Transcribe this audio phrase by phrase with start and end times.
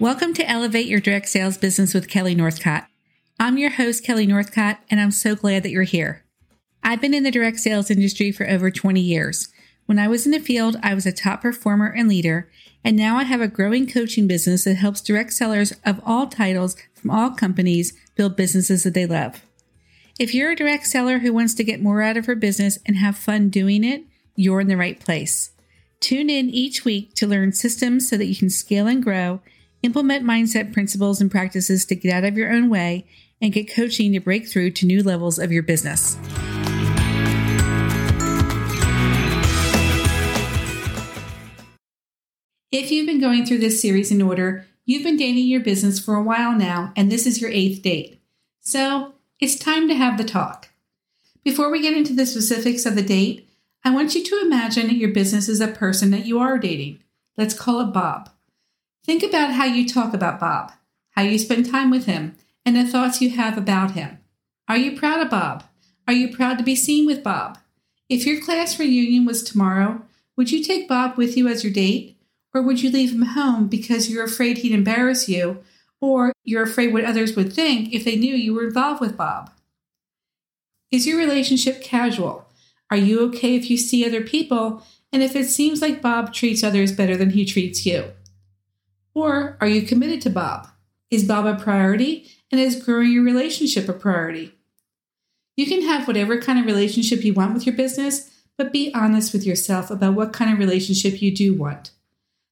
[0.00, 2.86] Welcome to Elevate Your Direct Sales Business with Kelly Northcott.
[3.40, 6.24] I'm your host, Kelly Northcott, and I'm so glad that you're here.
[6.84, 9.48] I've been in the direct sales industry for over 20 years.
[9.86, 12.48] When I was in the field, I was a top performer and leader,
[12.84, 16.76] and now I have a growing coaching business that helps direct sellers of all titles
[16.94, 19.42] from all companies build businesses that they love.
[20.16, 22.98] If you're a direct seller who wants to get more out of her business and
[22.98, 24.04] have fun doing it,
[24.36, 25.50] you're in the right place.
[25.98, 29.40] Tune in each week to learn systems so that you can scale and grow,
[29.82, 33.06] implement mindset principles and practices to get out of your own way,
[33.40, 36.16] and get coaching to break through to new levels of your business.
[42.70, 46.16] If you've been going through this series in order, you've been dating your business for
[46.16, 48.20] a while now, and this is your eighth date.
[48.60, 50.68] So it's time to have the talk.
[51.44, 53.48] Before we get into the specifics of the date,
[53.84, 56.98] I want you to imagine your business is a person that you are dating.
[57.38, 58.28] Let's call it Bob.
[59.08, 60.70] Think about how you talk about Bob,
[61.12, 64.18] how you spend time with him, and the thoughts you have about him.
[64.68, 65.64] Are you proud of Bob?
[66.06, 67.56] Are you proud to be seen with Bob?
[68.10, 70.02] If your class reunion was tomorrow,
[70.36, 72.18] would you take Bob with you as your date?
[72.52, 75.64] Or would you leave him home because you're afraid he'd embarrass you,
[76.02, 79.50] or you're afraid what others would think if they knew you were involved with Bob?
[80.90, 82.46] Is your relationship casual?
[82.90, 86.62] Are you okay if you see other people and if it seems like Bob treats
[86.62, 88.12] others better than he treats you?
[89.18, 90.68] Or are you committed to Bob?
[91.10, 94.54] Is Bob a priority and is growing your relationship a priority?
[95.56, 99.32] You can have whatever kind of relationship you want with your business, but be honest
[99.32, 101.90] with yourself about what kind of relationship you do want.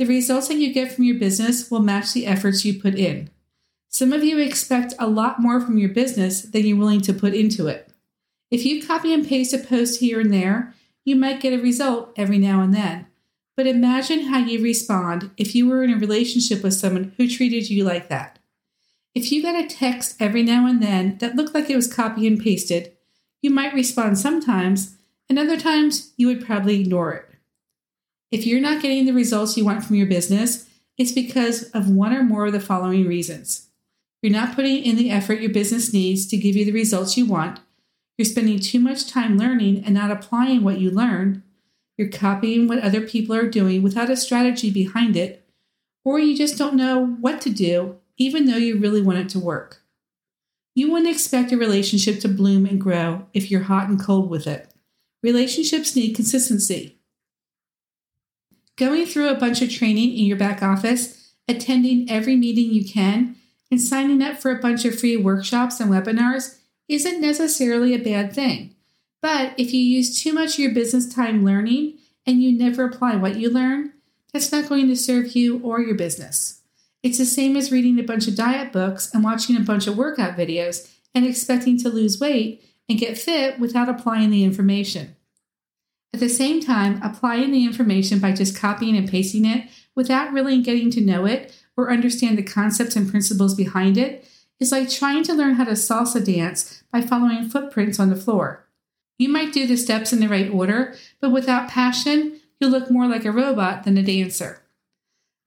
[0.00, 3.30] The results that you get from your business will match the efforts you put in.
[3.88, 7.34] Some of you expect a lot more from your business than you're willing to put
[7.34, 7.88] into it.
[8.50, 12.12] If you copy and paste a post here and there, you might get a result
[12.16, 13.06] every now and then.
[13.58, 17.68] But imagine how you respond if you were in a relationship with someone who treated
[17.68, 18.38] you like that.
[19.16, 22.28] If you got a text every now and then that looked like it was copy
[22.28, 22.92] and pasted,
[23.42, 24.96] you might respond sometimes,
[25.28, 27.28] and other times you would probably ignore it.
[28.30, 32.14] If you're not getting the results you want from your business, it's because of one
[32.14, 33.70] or more of the following reasons.
[34.22, 37.26] You're not putting in the effort your business needs to give you the results you
[37.26, 37.58] want.
[38.16, 41.42] You're spending too much time learning and not applying what you learn.
[41.98, 45.46] You're copying what other people are doing without a strategy behind it.
[46.04, 49.38] Or you just don't know what to do, even though you really want it to
[49.38, 49.82] work.
[50.74, 54.46] You wouldn't expect a relationship to bloom and grow if you're hot and cold with
[54.46, 54.72] it.
[55.22, 56.98] Relationships need consistency
[58.78, 63.36] going through a bunch of training in your back office, attending every meeting you can,
[63.70, 68.32] and signing up for a bunch of free workshops and webinars isn't necessarily a bad
[68.32, 68.74] thing.
[69.20, 73.16] But if you use too much of your business time learning and you never apply
[73.16, 73.92] what you learn,
[74.32, 76.62] that's not going to serve you or your business.
[77.02, 79.96] It's the same as reading a bunch of diet books and watching a bunch of
[79.96, 85.16] workout videos and expecting to lose weight and get fit without applying the information.
[86.12, 90.62] At the same time, applying the information by just copying and pasting it without really
[90.62, 94.28] getting to know it or understand the concepts and principles behind it
[94.58, 98.67] is like trying to learn how to salsa dance by following footprints on the floor.
[99.18, 103.06] You might do the steps in the right order, but without passion, you'll look more
[103.06, 104.62] like a robot than a dancer.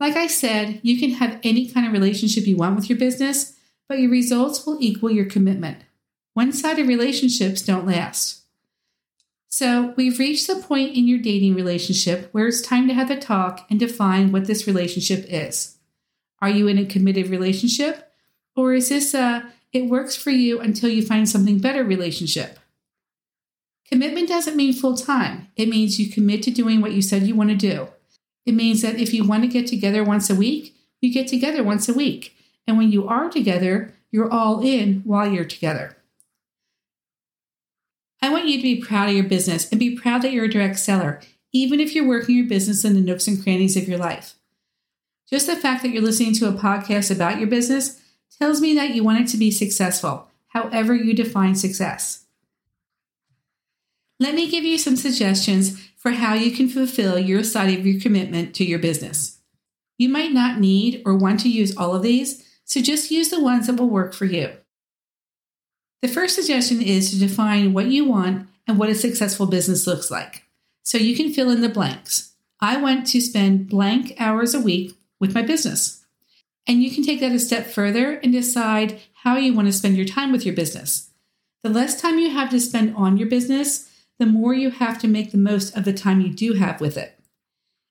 [0.00, 3.56] Like I said, you can have any kind of relationship you want with your business,
[3.88, 5.78] but your results will equal your commitment.
[6.34, 8.42] One sided relationships don't last.
[9.52, 13.16] So, we've reached the point in your dating relationship where it's time to have the
[13.16, 15.76] talk and define what this relationship is.
[16.40, 18.12] Are you in a committed relationship?
[18.54, 22.59] Or is this a it works for you until you find something better relationship?
[23.90, 27.34] Commitment doesn't mean full time, it means you commit to doing what you said you
[27.34, 27.88] want to do.
[28.46, 31.62] It means that if you want to get together once a week, you get together
[31.62, 32.36] once a week.
[32.66, 35.96] And when you are together, you're all in while you're together.
[38.22, 40.50] I want you to be proud of your business and be proud that you're a
[40.50, 41.20] direct seller,
[41.52, 44.34] even if you're working your business in the nooks and crannies of your life.
[45.28, 48.00] Just the fact that you're listening to a podcast about your business
[48.38, 52.26] tells me that you want it to be successful, however you define success.
[54.20, 58.00] Let me give you some suggestions for how you can fulfill your side of your
[58.00, 59.38] commitment to your business.
[59.96, 63.42] You might not need or want to use all of these, so just use the
[63.42, 64.50] ones that will work for you.
[66.02, 70.10] The first suggestion is to define what you want and what a successful business looks
[70.10, 70.44] like.
[70.84, 72.32] So you can fill in the blanks.
[72.60, 76.04] I want to spend blank hours a week with my business.
[76.66, 79.96] And you can take that a step further and decide how you want to spend
[79.96, 81.10] your time with your business.
[81.62, 83.89] The less time you have to spend on your business,
[84.20, 86.98] the more you have to make the most of the time you do have with
[86.98, 87.18] it.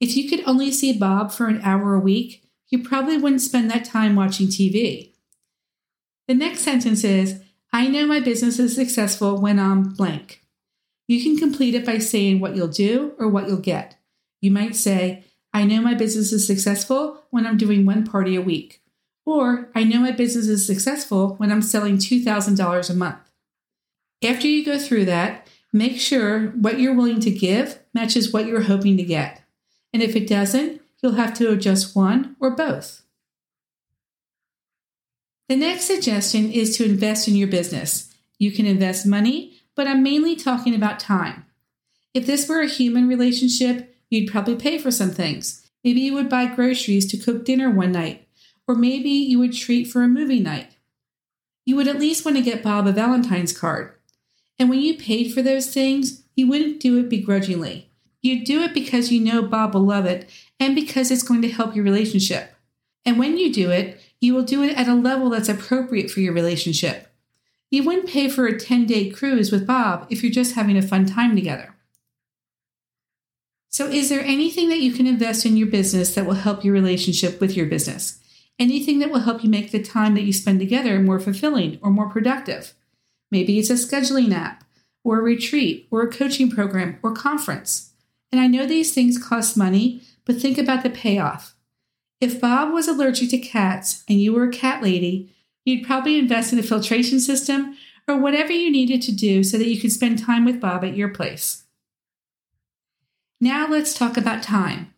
[0.00, 3.68] If you could only see Bob for an hour a week, you probably wouldn't spend
[3.70, 5.12] that time watching TV.
[6.28, 7.42] The next sentence is
[7.72, 10.44] I know my business is successful when I'm blank.
[11.08, 13.96] You can complete it by saying what you'll do or what you'll get.
[14.40, 18.40] You might say, I know my business is successful when I'm doing one party a
[18.40, 18.80] week.
[19.26, 23.18] Or, I know my business is successful when I'm selling $2,000 a month.
[24.24, 28.62] After you go through that, make sure what you're willing to give matches what you're
[28.62, 29.42] hoping to get.
[29.92, 33.02] And if it doesn't, you'll have to adjust one or both.
[35.48, 38.14] The next suggestion is to invest in your business.
[38.38, 41.44] You can invest money, but I'm mainly talking about time.
[42.14, 45.70] If this were a human relationship, you'd probably pay for some things.
[45.84, 48.28] Maybe you would buy groceries to cook dinner one night,
[48.68, 50.76] or maybe you would treat for a movie night.
[51.64, 53.94] You would at least want to get Bob a Valentine's card.
[54.58, 57.90] And when you paid for those things, you wouldn't do it begrudgingly.
[58.20, 61.50] You'd do it because you know Bob will love it and because it's going to
[61.50, 62.54] help your relationship.
[63.04, 66.20] And when you do it, you will do it at a level that's appropriate for
[66.20, 67.08] your relationship.
[67.70, 70.82] You wouldn't pay for a 10 day cruise with Bob if you're just having a
[70.82, 71.74] fun time together.
[73.68, 76.74] So, is there anything that you can invest in your business that will help your
[76.74, 78.20] relationship with your business?
[78.58, 81.90] Anything that will help you make the time that you spend together more fulfilling or
[81.90, 82.74] more productive?
[83.32, 84.62] Maybe it's a scheduling app,
[85.02, 87.94] or a retreat, or a coaching program, or conference.
[88.30, 91.54] And I know these things cost money, but think about the payoff.
[92.20, 95.34] If Bob was allergic to cats and you were a cat lady,
[95.64, 97.74] you'd probably invest in a filtration system
[98.06, 100.94] or whatever you needed to do so that you could spend time with Bob at
[100.94, 101.64] your place.
[103.40, 104.94] Now let's talk about time.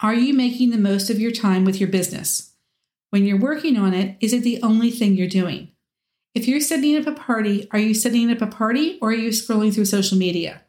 [0.00, 2.52] Are you making the most of your time with your business?
[3.10, 5.72] When you're working on it, is it the only thing you're doing?
[6.38, 9.30] If you're setting up a party, are you setting up a party or are you
[9.30, 10.62] scrolling through social media?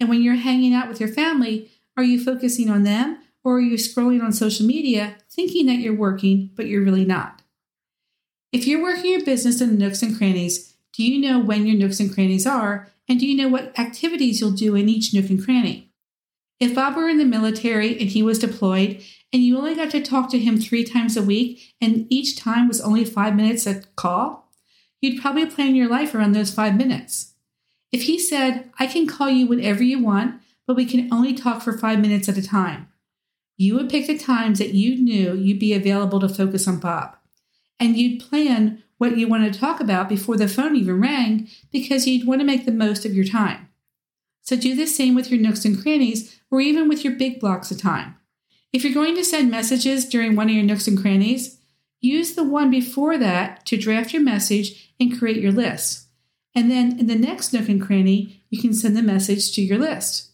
[0.00, 3.60] And when you're hanging out with your family, are you focusing on them or are
[3.60, 7.42] you scrolling on social media thinking that you're working, but you're really not?
[8.50, 12.00] If you're working your business in nooks and crannies, do you know when your nooks
[12.00, 12.88] and crannies are?
[13.08, 15.92] And do you know what activities you'll do in each nook and cranny?
[16.58, 19.00] If Bob were in the military and he was deployed,
[19.32, 22.66] and you only got to talk to him three times a week, and each time
[22.66, 24.43] was only five minutes a call,
[25.04, 27.34] you'd probably plan your life around those five minutes.
[27.92, 31.62] If he said, I can call you whenever you want, but we can only talk
[31.62, 32.88] for five minutes at a time,
[33.56, 37.16] you would pick the times that you knew you'd be available to focus on Bob.
[37.78, 42.06] And you'd plan what you wanted to talk about before the phone even rang because
[42.06, 43.68] you'd want to make the most of your time.
[44.42, 47.70] So do the same with your nooks and crannies or even with your big blocks
[47.70, 48.16] of time.
[48.72, 51.60] If you're going to send messages during one of your nooks and crannies,
[52.04, 56.06] use the one before that to draft your message and create your list.
[56.54, 59.78] And then in the next nook and cranny, you can send the message to your
[59.78, 60.30] list.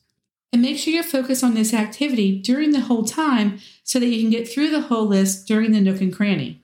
[0.52, 4.20] And make sure you focus on this activity during the whole time so that you
[4.20, 6.60] can get through the whole list during the nook and cranny.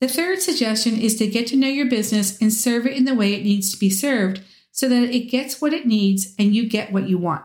[0.00, 3.16] The third suggestion is to get to know your business and serve it in the
[3.16, 6.68] way it needs to be served so that it gets what it needs and you
[6.68, 7.44] get what you want.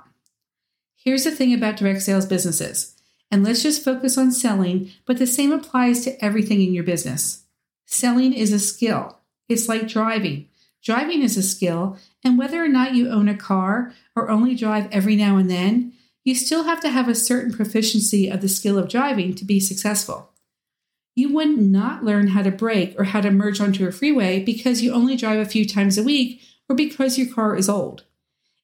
[0.95, 2.92] Here's the thing about direct sales businesses,
[3.33, 7.45] and let's just focus on selling, but the same applies to everything in your business.
[7.87, 9.17] Selling is a skill.
[9.49, 10.49] It's like driving.
[10.83, 14.87] Driving is a skill, and whether or not you own a car or only drive
[14.91, 15.93] every now and then,
[16.23, 19.59] you still have to have a certain proficiency of the skill of driving to be
[19.59, 20.29] successful.
[21.15, 24.83] You would not learn how to brake or how to merge onto a freeway because
[24.83, 28.03] you only drive a few times a week or because your car is old.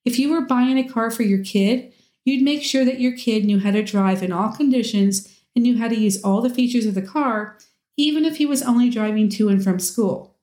[0.06, 1.92] If you were buying a car for your kid,
[2.30, 5.78] you'd make sure that your kid knew how to drive in all conditions and knew
[5.78, 7.58] how to use all the features of the car,
[7.98, 10.38] even if he was only driving to and from school.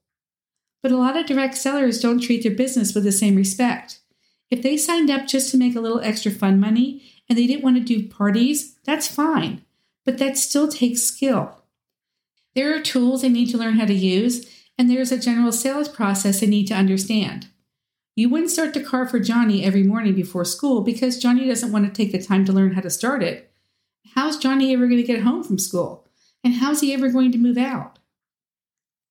[0.83, 4.01] But a lot of direct sellers don't treat their business with the same respect.
[4.51, 7.65] If they signed up just to make a little extra fun money and they didn't
[7.65, 9.63] want to do parties, that's fine,
[10.05, 11.63] but that still takes skill.
[12.55, 15.89] There are tools they need to learn how to use, and there's a general sales
[15.89, 17.49] process they need to understand.
[18.19, 21.85] You wouldn't start the car for Johnny every morning before school because Johnny doesn't want
[21.85, 23.53] to take the time to learn how to start it.
[24.15, 26.07] How's Johnny ever going to get home from school?
[26.43, 27.99] And how's he ever going to move out?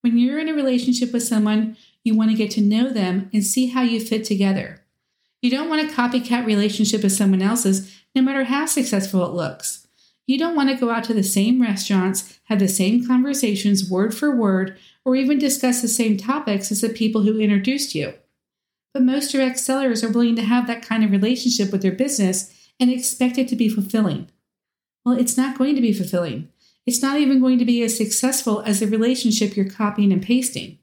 [0.02, 3.44] When you're in a relationship with someone, you want to get to know them and
[3.44, 4.84] see how you fit together.
[5.40, 9.86] You don't want a copycat relationship with someone else's, no matter how successful it looks.
[10.26, 14.16] You don't want to go out to the same restaurants, have the same conversations word
[14.16, 18.16] for word, or even discuss the same topics as the people who introduced you.
[18.96, 22.72] But most direct sellers are willing to have that kind of relationship with their business
[22.80, 24.30] and expect it to be fulfilling.
[25.04, 26.48] Well, it's not going to be fulfilling
[26.86, 30.78] it's not even going to be as successful as the relationship you're copying and pasting.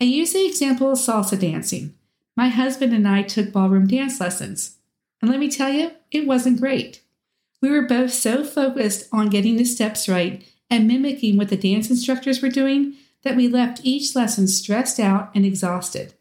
[0.00, 1.94] I use the example of salsa dancing.
[2.36, 4.76] My husband and I took ballroom dance lessons.
[5.22, 7.00] And let me tell you, it wasn't great.
[7.62, 11.88] We were both so focused on getting the steps right and mimicking what the dance
[11.88, 16.12] instructors were doing that we left each lesson stressed out and exhausted.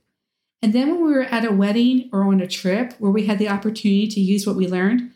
[0.63, 3.37] And then when we were at a wedding or on a trip where we had
[3.37, 5.11] the opportunity to use what we learned,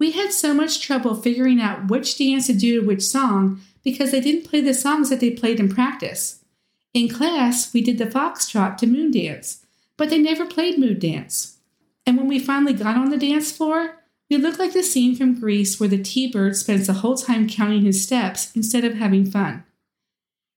[0.00, 4.10] we had so much trouble figuring out which dance to do to which song because
[4.10, 6.44] they didn't play the songs that they played in practice.
[6.92, 9.64] In class, we did the foxtrot to Moondance,
[9.96, 11.58] but they never played Moondance.
[12.04, 15.38] And when we finally got on the dance floor, we looked like the scene from
[15.38, 19.24] Grease where the T Bird spends the whole time counting his steps instead of having
[19.24, 19.62] fun.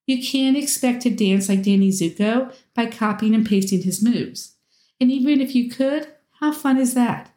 [0.06, 4.56] You can't expect to dance like Danny Zuko by copying and pasting his moves.
[5.00, 6.08] And even if you could,
[6.40, 7.32] how fun is that?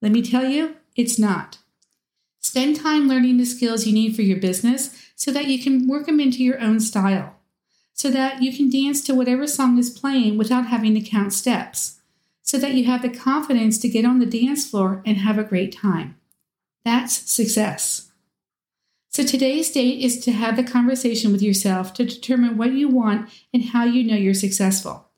[0.00, 1.58] Let me tell you, it's not.
[2.40, 6.06] Spend time learning the skills you need for your business so that you can work
[6.06, 7.34] them into your own style,
[7.92, 12.00] so that you can dance to whatever song is playing without having to count steps,
[12.42, 15.44] so that you have the confidence to get on the dance floor and have a
[15.44, 16.16] great time.
[16.84, 18.07] That's success.
[19.10, 23.28] So today's date is to have the conversation with yourself to determine what you want
[23.52, 25.08] and how you know you're successful.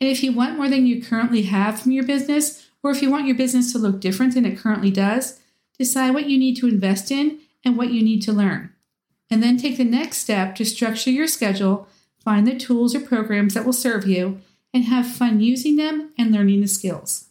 [0.00, 3.10] And if you want more than you currently have from your business, or if you
[3.10, 5.40] want your business to look different than it currently does,
[5.78, 8.72] decide what you need to invest in and what you need to learn.
[9.30, 11.88] And then take the next step to structure your schedule,
[12.22, 14.40] find the tools or programs that will serve you,
[14.72, 17.28] and have fun using them and learning the skills.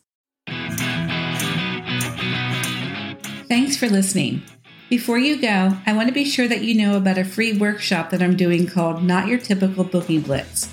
[3.48, 4.42] Thanks for listening.
[4.88, 8.12] Before you go, I want to be sure that you know about a free workshop
[8.12, 10.72] that I'm doing called Not Your Typical Booking Blitz.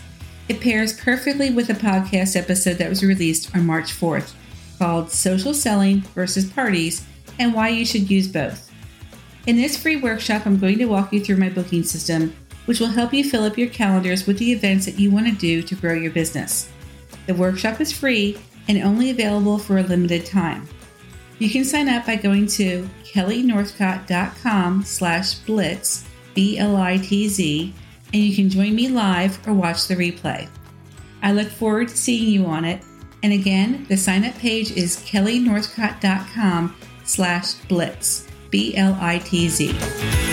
[0.50, 4.34] It pairs perfectly with a podcast episode that was released on March 4th
[4.78, 7.06] called Social Selling versus Parties
[7.38, 8.70] and Why You Should Use Both.
[9.46, 12.88] In this free workshop, I'm going to walk you through my booking system, which will
[12.88, 15.74] help you fill up your calendars with the events that you want to do to
[15.74, 16.70] grow your business.
[17.26, 18.36] The workshop is free
[18.68, 20.68] and only available for a limited time.
[21.42, 27.74] You can sign up by going to kellynorthcott.com slash blitz, B-L-I-T-Z,
[28.12, 30.48] and you can join me live or watch the replay.
[31.20, 32.84] I look forward to seeing you on it.
[33.24, 40.31] And again, the sign up page is kellynorthcott.com slash blitz, B L I T Z.